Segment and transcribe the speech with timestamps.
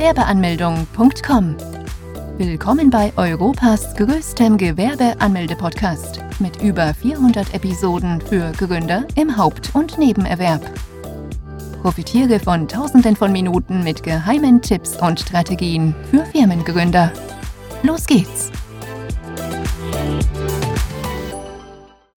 [0.00, 1.56] Gewerbeanmeldung.com.
[2.38, 10.62] Willkommen bei Europas größtem Gewerbeanmelde-Podcast mit über 400 Episoden für Gründer im Haupt- und Nebenerwerb.
[11.82, 17.12] Profitiere von Tausenden von Minuten mit geheimen Tipps und Strategien für Firmengründer.
[17.82, 18.50] Los geht's!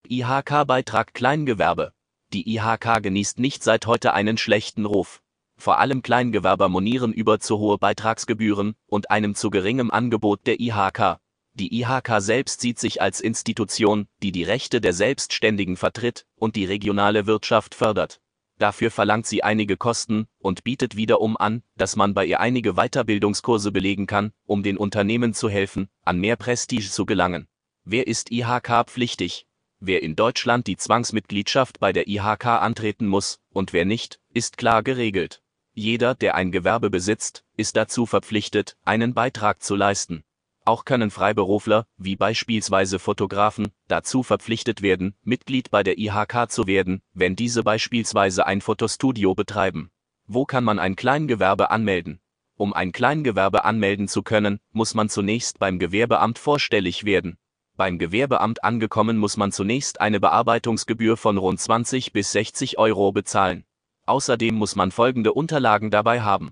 [0.08, 1.92] IHK-Beitrag Kleingewerbe.
[2.32, 5.23] Die IHK genießt nicht seit heute einen schlechten Ruf.
[5.64, 11.20] Vor allem Kleingewerber monieren über zu hohe Beitragsgebühren und einem zu geringem Angebot der IHK.
[11.54, 16.66] Die IHK selbst sieht sich als Institution, die die Rechte der Selbstständigen vertritt und die
[16.66, 18.20] regionale Wirtschaft fördert.
[18.60, 23.72] Dafür verlangt sie einige Kosten und bietet wiederum an, dass man bei ihr einige Weiterbildungskurse
[23.72, 27.48] belegen kann, um den Unternehmen zu helfen, an mehr Prestige zu gelangen.
[27.86, 29.48] Wer ist IHK pflichtig?
[29.80, 34.84] Wer in Deutschland die Zwangsmitgliedschaft bei der IHK antreten muss und wer nicht, ist klar
[34.84, 35.43] geregelt.
[35.76, 40.24] Jeder, der ein Gewerbe besitzt, ist dazu verpflichtet, einen Beitrag zu leisten.
[40.66, 47.02] Auch können Freiberufler, wie beispielsweise Fotografen, dazu verpflichtet werden, Mitglied bei der IHK zu werden,
[47.14, 49.90] wenn diese beispielsweise ein Fotostudio betreiben.
[50.28, 52.22] Wo kann man ein Kleingewerbe anmelden?
[52.56, 57.38] Um ein Kleingewerbe anmelden zu können, muss man zunächst beim Gewerbeamt vorstellig werden.
[57.76, 63.66] Beim Gewerbeamt angekommen muss man zunächst eine Bearbeitungsgebühr von rund 20 bis 60 Euro bezahlen.
[64.06, 66.52] Außerdem muss man folgende Unterlagen dabei haben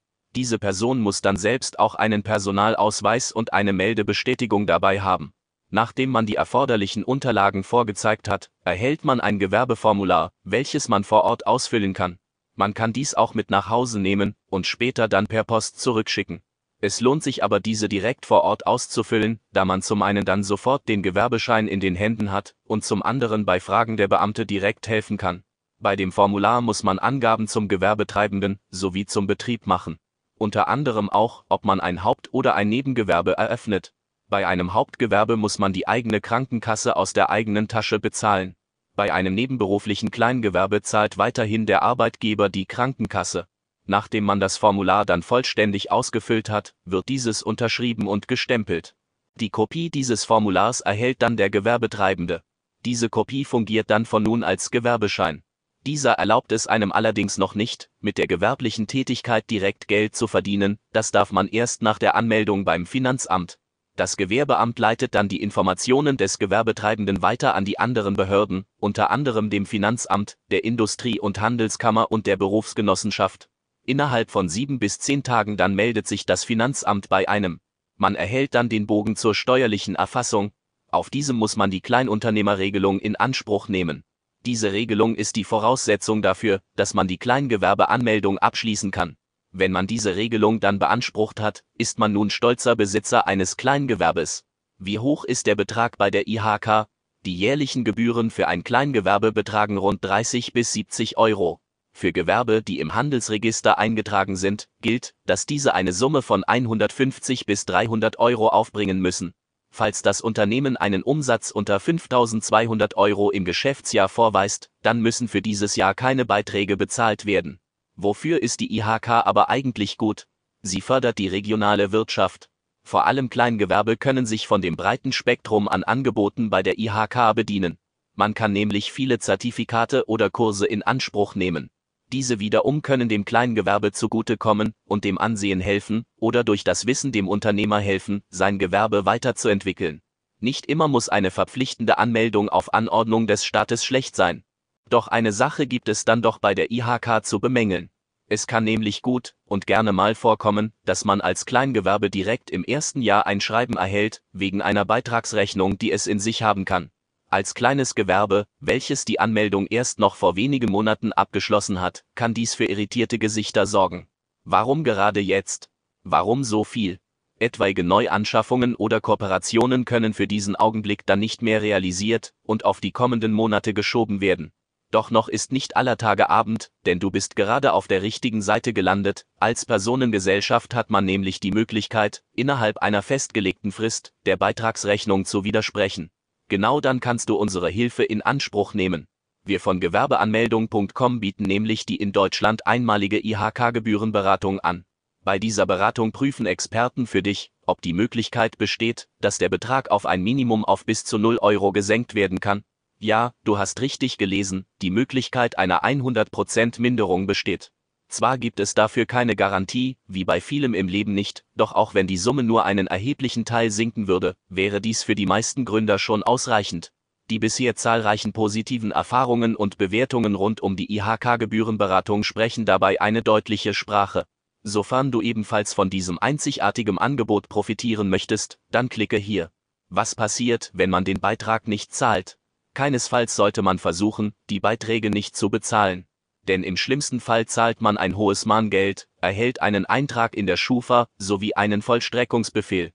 [0.35, 5.33] diese Person muss dann selbst auch einen Personalausweis und eine Meldebestätigung dabei haben.
[5.69, 11.47] Nachdem man die erforderlichen Unterlagen vorgezeigt hat, erhält man ein Gewerbeformular, welches man vor Ort
[11.47, 12.17] ausfüllen kann.
[12.55, 16.41] Man kann dies auch mit nach Hause nehmen und später dann per Post zurückschicken.
[16.79, 20.87] Es lohnt sich aber diese direkt vor Ort auszufüllen, da man zum einen dann sofort
[20.89, 25.17] den Gewerbeschein in den Händen hat und zum anderen bei Fragen der Beamte direkt helfen
[25.17, 25.43] kann.
[25.79, 29.99] Bei dem Formular muss man Angaben zum Gewerbetreibenden sowie zum Betrieb machen
[30.41, 33.93] unter anderem auch, ob man ein Haupt- oder ein Nebengewerbe eröffnet.
[34.27, 38.55] Bei einem Hauptgewerbe muss man die eigene Krankenkasse aus der eigenen Tasche bezahlen.
[38.95, 43.47] Bei einem nebenberuflichen Kleingewerbe zahlt weiterhin der Arbeitgeber die Krankenkasse.
[43.85, 48.95] Nachdem man das Formular dann vollständig ausgefüllt hat, wird dieses unterschrieben und gestempelt.
[49.35, 52.41] Die Kopie dieses Formulars erhält dann der Gewerbetreibende.
[52.83, 55.43] Diese Kopie fungiert dann von nun als Gewerbeschein.
[55.87, 60.77] Dieser erlaubt es einem allerdings noch nicht, mit der gewerblichen Tätigkeit direkt Geld zu verdienen,
[60.93, 63.57] das darf man erst nach der Anmeldung beim Finanzamt.
[63.95, 69.49] Das Gewerbeamt leitet dann die Informationen des Gewerbetreibenden weiter an die anderen Behörden, unter anderem
[69.49, 73.49] dem Finanzamt, der Industrie- und Handelskammer und der Berufsgenossenschaft.
[73.83, 77.59] Innerhalb von sieben bis zehn Tagen dann meldet sich das Finanzamt bei einem.
[77.97, 80.51] Man erhält dann den Bogen zur steuerlichen Erfassung.
[80.89, 84.03] Auf diesem muss man die Kleinunternehmerregelung in Anspruch nehmen.
[84.45, 89.15] Diese Regelung ist die Voraussetzung dafür, dass man die Kleingewerbeanmeldung abschließen kann.
[89.51, 94.43] Wenn man diese Regelung dann beansprucht hat, ist man nun stolzer Besitzer eines Kleingewerbes.
[94.79, 96.87] Wie hoch ist der Betrag bei der IHK?
[97.23, 101.59] Die jährlichen Gebühren für ein Kleingewerbe betragen rund 30 bis 70 Euro.
[101.93, 107.65] Für Gewerbe, die im Handelsregister eingetragen sind, gilt, dass diese eine Summe von 150 bis
[107.65, 109.33] 300 Euro aufbringen müssen.
[109.73, 115.77] Falls das Unternehmen einen Umsatz unter 5200 Euro im Geschäftsjahr vorweist, dann müssen für dieses
[115.77, 117.59] Jahr keine Beiträge bezahlt werden.
[117.95, 120.27] Wofür ist die IHK aber eigentlich gut?
[120.61, 122.49] Sie fördert die regionale Wirtschaft.
[122.83, 127.77] Vor allem Kleingewerbe können sich von dem breiten Spektrum an Angeboten bei der IHK bedienen.
[128.13, 131.69] Man kann nämlich viele Zertifikate oder Kurse in Anspruch nehmen.
[132.11, 137.29] Diese wiederum können dem Kleingewerbe zugutekommen und dem Ansehen helfen oder durch das Wissen dem
[137.29, 140.01] Unternehmer helfen, sein Gewerbe weiterzuentwickeln.
[140.39, 144.43] Nicht immer muss eine verpflichtende Anmeldung auf Anordnung des Staates schlecht sein.
[144.89, 147.89] Doch eine Sache gibt es dann doch bei der IHK zu bemängeln.
[148.27, 153.01] Es kann nämlich gut und gerne mal vorkommen, dass man als Kleingewerbe direkt im ersten
[153.01, 156.91] Jahr ein Schreiben erhält, wegen einer Beitragsrechnung, die es in sich haben kann
[157.31, 162.53] als kleines Gewerbe, welches die Anmeldung erst noch vor wenigen Monaten abgeschlossen hat, kann dies
[162.55, 164.07] für irritierte Gesichter sorgen.
[164.43, 165.69] Warum gerade jetzt?
[166.03, 166.99] Warum so viel?
[167.39, 172.91] Etwaige Neuanschaffungen oder Kooperationen können für diesen Augenblick dann nicht mehr realisiert und auf die
[172.91, 174.51] kommenden Monate geschoben werden.
[174.91, 178.73] Doch noch ist nicht aller Tage Abend, denn du bist gerade auf der richtigen Seite
[178.73, 179.25] gelandet.
[179.39, 186.11] Als Personengesellschaft hat man nämlich die Möglichkeit, innerhalb einer festgelegten Frist der Beitragsrechnung zu widersprechen.
[186.51, 189.07] Genau dann kannst du unsere Hilfe in Anspruch nehmen.
[189.45, 194.83] Wir von Gewerbeanmeldung.com bieten nämlich die in Deutschland einmalige IHK-Gebührenberatung an.
[195.23, 200.05] Bei dieser Beratung prüfen Experten für dich, ob die Möglichkeit besteht, dass der Betrag auf
[200.05, 202.65] ein Minimum auf bis zu 0 Euro gesenkt werden kann
[203.01, 207.71] ja, du hast richtig gelesen, die Möglichkeit einer 100% Minderung besteht.
[208.11, 212.07] Zwar gibt es dafür keine Garantie, wie bei vielem im Leben nicht, doch auch wenn
[212.07, 216.21] die Summe nur einen erheblichen Teil sinken würde, wäre dies für die meisten Gründer schon
[216.21, 216.91] ausreichend.
[217.29, 223.73] Die bisher zahlreichen positiven Erfahrungen und Bewertungen rund um die IHK-Gebührenberatung sprechen dabei eine deutliche
[223.73, 224.25] Sprache.
[224.61, 229.51] Sofern du ebenfalls von diesem einzigartigen Angebot profitieren möchtest, dann klicke hier.
[229.87, 232.37] Was passiert, wenn man den Beitrag nicht zahlt?
[232.73, 236.07] Keinesfalls sollte man versuchen, die Beiträge nicht zu bezahlen.
[236.47, 241.07] Denn im schlimmsten Fall zahlt man ein hohes Mahngeld, erhält einen Eintrag in der Schufa
[241.17, 242.91] sowie einen Vollstreckungsbefehl.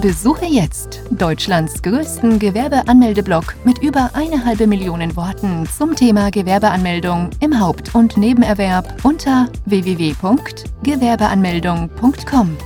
[0.00, 7.58] Besuche jetzt Deutschlands größten Gewerbeanmeldeblock mit über eine halbe Million Worten zum Thema Gewerbeanmeldung im
[7.58, 12.56] Haupt- und Nebenerwerb unter www.gewerbeanmeldung.com.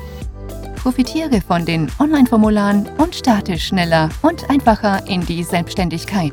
[0.76, 6.32] Profitiere von den Online-Formularen und starte schneller und einfacher in die Selbstständigkeit.